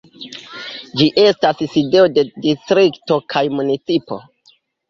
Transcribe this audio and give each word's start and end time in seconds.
Ĝi 1.01 1.07
estas 1.23 1.61
sidejo 1.75 2.07
de 2.15 2.25
distrikto 2.47 3.21
kaj 3.35 3.47
municipo. 3.61 4.23